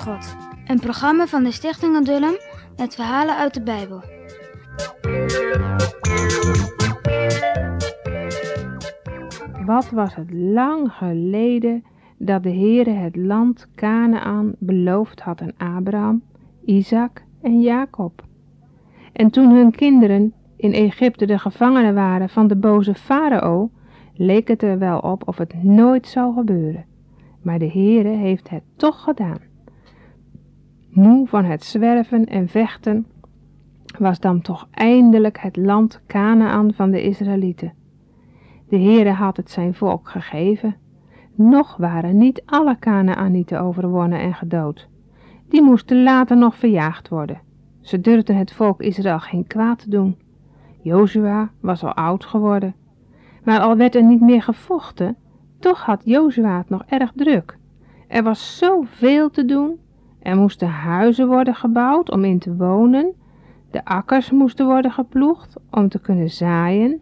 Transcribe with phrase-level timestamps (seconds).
[0.00, 0.36] God.
[0.66, 2.34] Een programma van de Stichting Adullam
[2.76, 4.02] met verhalen uit de Bijbel.
[9.66, 11.84] Wat was het lang geleden
[12.18, 16.22] dat de Heere het land Canaan beloofd had aan Abraham,
[16.64, 18.24] Isaac en Jacob.
[19.12, 23.70] En toen hun kinderen in Egypte de gevangenen waren van de boze farao,
[24.14, 26.84] leek het er wel op of het nooit zou gebeuren.
[27.42, 29.49] Maar de Heere heeft het toch gedaan.
[30.90, 33.06] Moe van het zwerven en vechten,
[33.98, 37.72] was dan toch eindelijk het land Canaan van de Israëlieten.
[38.68, 40.76] De Heere had het zijn volk gegeven.
[41.34, 44.88] Nog waren niet alle Canaanieten overwonnen en gedood.
[45.48, 47.40] Die moesten later nog verjaagd worden.
[47.80, 50.18] Ze durfden het volk Israël geen kwaad te doen.
[50.82, 52.74] Jozua was al oud geworden.
[53.44, 55.16] Maar al werd er niet meer gevochten,
[55.58, 57.58] toch had Jozua het nog erg druk.
[58.08, 59.78] Er was zoveel te doen.
[60.22, 63.14] Er moesten huizen worden gebouwd om in te wonen.
[63.70, 67.00] De akkers moesten worden geploegd om te kunnen zaaien.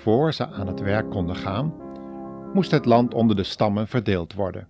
[0.00, 1.74] Voor ze aan het werk konden gaan,
[2.54, 4.68] moest het land onder de stammen verdeeld worden.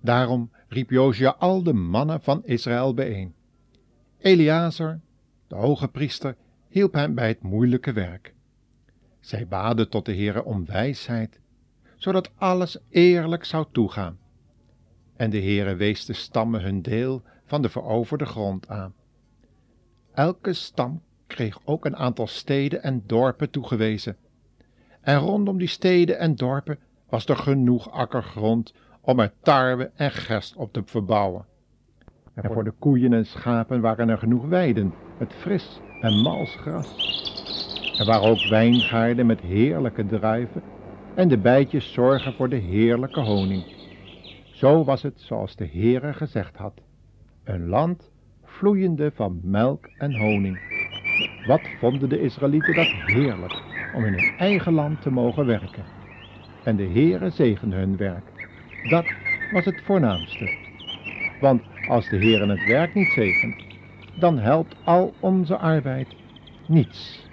[0.00, 3.34] Daarom riep Josia al de mannen van Israël bijeen.
[4.18, 5.00] Eleazar,
[5.46, 6.36] de hoge priester,
[6.68, 8.34] hielp hem bij het moeilijke werk.
[9.20, 11.40] Zij baden tot de Heere om wijsheid,
[11.96, 14.18] zodat alles eerlijk zou toegaan.
[15.16, 18.94] En de Heere wees de stammen hun deel van de veroverde grond aan.
[20.12, 24.16] Elke stam kreeg ook een aantal steden en dorpen toegewezen.
[25.00, 26.78] En rondom die steden en dorpen
[27.08, 31.44] was er genoeg akkergrond om er tarwe en gerst op te verbouwen.
[32.34, 37.18] En voor de koeien en schapen waren er genoeg weiden met fris en mals gras.
[37.98, 40.62] Er waren ook wijngaarden met heerlijke druiven
[41.14, 43.64] en de bijtjes zorgen voor de heerlijke honing.
[44.52, 46.80] Zo was het zoals de Heere gezegd had.
[47.44, 48.10] Een land
[48.44, 50.58] vloeiende van melk en honing.
[51.46, 55.84] Wat vonden de Israëlieten dat heerlijk om in hun eigen land te mogen werken.
[56.62, 58.24] En de Heere zegende hun werk.
[58.90, 59.04] Dat
[59.52, 60.48] was het voornaamste.
[61.40, 63.54] Want als de Heere het werk niet zegent,
[64.14, 66.08] dan helpt al onze arbeid
[66.66, 67.29] niets.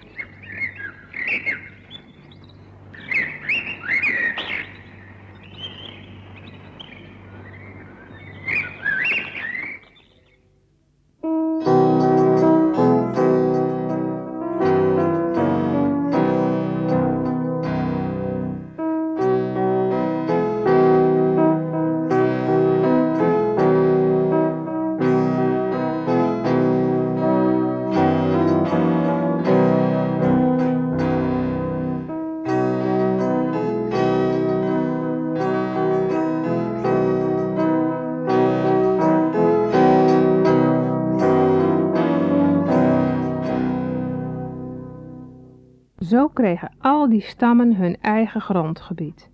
[46.08, 49.30] Zo kregen al die stammen hun eigen grondgebied.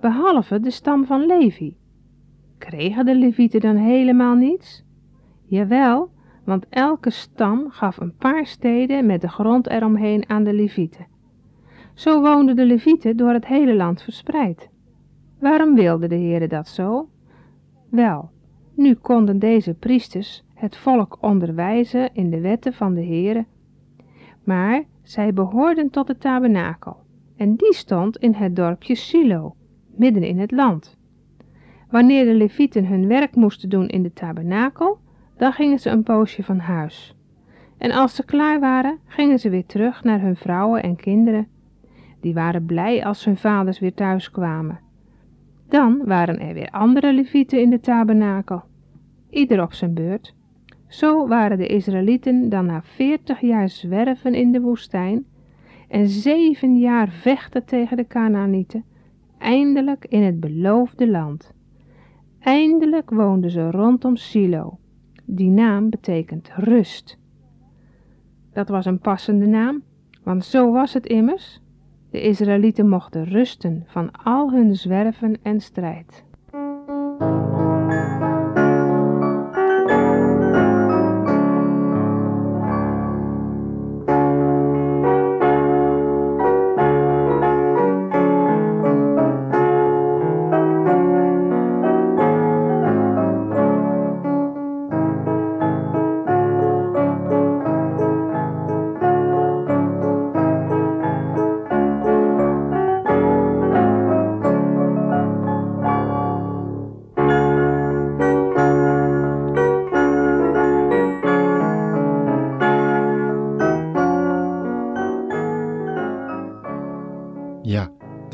[0.00, 1.76] Behalve de stam van Levi.
[2.58, 4.84] Kregen de Levieten dan helemaal niets?
[5.44, 6.10] Jawel,
[6.44, 11.06] want elke stam gaf een paar steden met de grond eromheen aan de Levieten.
[11.94, 14.68] Zo woonden de Levieten door het hele land verspreid.
[15.40, 17.08] Waarom wilde de Heere dat zo?
[17.90, 18.30] Wel,
[18.74, 23.46] nu konden deze priesters het volk onderwijzen in de wetten van de Heere.
[24.48, 26.96] Maar zij behoorden tot de tabernakel,
[27.36, 29.54] en die stond in het dorpje Silo,
[29.96, 30.96] midden in het land.
[31.90, 34.98] Wanneer de levieten hun werk moesten doen in de tabernakel,
[35.36, 37.14] dan gingen ze een poosje van huis.
[37.78, 41.48] En als ze klaar waren, gingen ze weer terug naar hun vrouwen en kinderen.
[42.20, 44.80] Die waren blij als hun vaders weer thuis kwamen.
[45.68, 48.62] Dan waren er weer andere levieten in de tabernakel,
[49.30, 50.36] ieder op zijn beurt.
[50.88, 55.26] Zo waren de Israëlieten dan na veertig jaar zwerven in de woestijn
[55.88, 58.84] en zeven jaar vechten tegen de Canaanieten,
[59.38, 61.52] eindelijk in het beloofde land.
[62.38, 64.78] Eindelijk woonden ze rondom Silo.
[65.24, 67.18] Die naam betekent rust.
[68.52, 69.82] Dat was een passende naam,
[70.22, 71.60] want zo was het immers.
[72.10, 76.24] De Israëlieten mochten rusten van al hun zwerven en strijd.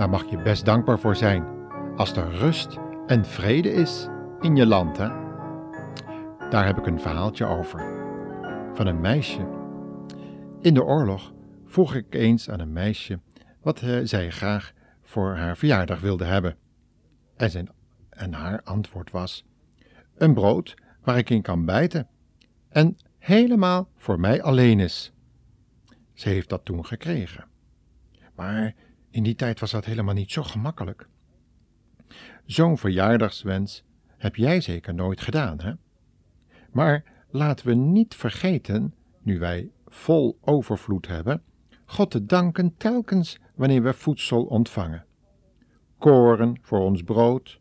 [0.05, 1.45] Daar mag je best dankbaar voor zijn,
[1.97, 4.09] als er rust en vrede is
[4.41, 5.09] in je land, hè?
[6.51, 7.81] Daar heb ik een verhaaltje over.
[8.75, 9.49] Van een meisje.
[10.61, 11.33] In de oorlog
[11.65, 13.21] vroeg ik eens aan een meisje
[13.63, 14.73] wat uh, zij graag
[15.03, 16.57] voor haar verjaardag wilde hebben.
[17.37, 17.69] En, zijn,
[18.11, 19.45] en haar antwoord was:
[20.17, 22.09] Een brood waar ik in kan bijten.
[22.69, 25.13] En helemaal voor mij alleen is.
[26.13, 27.45] Ze heeft dat toen gekregen.
[28.35, 28.75] Maar
[29.15, 31.09] in die tijd was dat helemaal niet zo gemakkelijk.
[32.45, 33.85] Zo'n verjaardagswens
[34.17, 35.73] heb jij zeker nooit gedaan, hè?
[36.73, 41.43] Maar laten we niet vergeten, nu wij vol overvloed hebben,
[41.85, 45.05] God te danken telkens wanneer we voedsel ontvangen.
[45.99, 47.61] Koren voor ons brood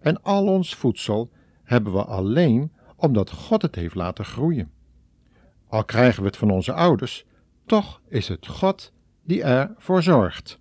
[0.00, 1.30] en al ons voedsel
[1.62, 4.70] hebben we alleen omdat God het heeft laten groeien.
[5.68, 7.24] Al krijgen we het van onze ouders,
[7.66, 8.92] toch is het God
[9.22, 10.58] die ervoor zorgt.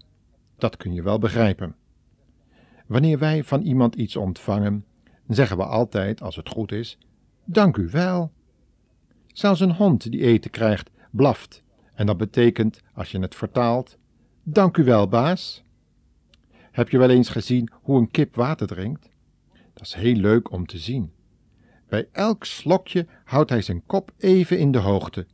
[0.59, 1.75] Dat kun je wel begrijpen.
[2.85, 4.85] Wanneer wij van iemand iets ontvangen,
[5.27, 6.97] zeggen we altijd, als het goed is,
[7.43, 8.31] dank u wel.
[9.27, 11.63] Zelfs een hond die eten krijgt, blaft.
[11.93, 13.97] En dat betekent, als je het vertaalt,
[14.43, 15.63] dank u wel, baas.
[16.71, 19.09] Heb je wel eens gezien hoe een kip water drinkt?
[19.73, 21.11] Dat is heel leuk om te zien.
[21.87, 25.27] Bij elk slokje houdt hij zijn kop even in de hoogte.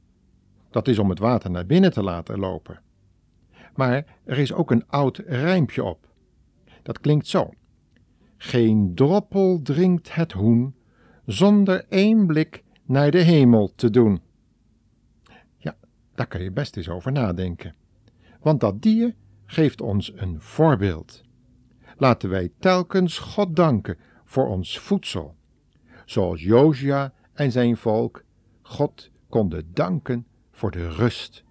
[0.69, 2.79] Dat is om het water naar binnen te laten lopen.
[3.75, 6.07] Maar er is ook een oud rijmpje op.
[6.83, 7.53] Dat klinkt zo.
[8.37, 10.75] Geen droppel drinkt het hoen
[11.25, 14.21] zonder één blik naar de hemel te doen.
[15.57, 15.75] Ja,
[16.15, 17.75] daar kan je best eens over nadenken.
[18.41, 21.23] Want dat dier geeft ons een voorbeeld.
[21.97, 25.35] Laten wij telkens God danken voor ons voedsel,
[26.05, 28.23] zoals Josia en zijn volk
[28.61, 31.43] God konden danken voor de rust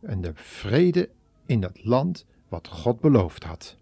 [0.00, 1.10] en de vrede
[1.50, 3.76] in dat land wat God beloofd had.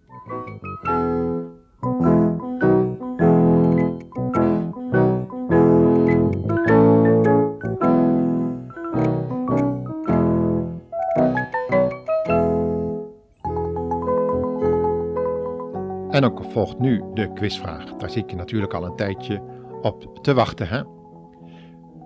[16.11, 17.95] En dan volgt nu de quizvraag.
[17.97, 19.43] Daar zit je natuurlijk al een tijdje
[19.83, 20.83] op te wachten, hè?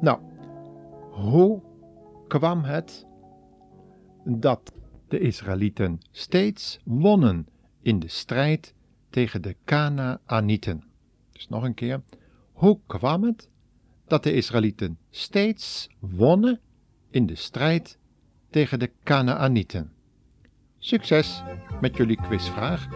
[0.00, 0.18] Nou,
[1.10, 1.60] hoe
[2.28, 3.06] kwam het
[4.24, 4.72] dat
[5.12, 7.46] de Israëlieten steeds wonnen
[7.82, 8.74] in de strijd
[9.10, 10.84] tegen de Canaanieten?
[11.32, 12.02] Dus nog een keer.
[12.52, 13.48] Hoe kwam het
[14.06, 16.60] dat de Israëlieten steeds wonnen
[17.10, 17.98] in de strijd
[18.50, 19.92] tegen de Canaanieten?
[20.78, 21.42] Succes
[21.80, 22.88] met jullie quizvraag.